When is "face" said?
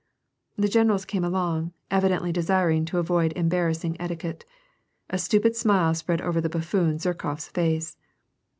7.49-7.97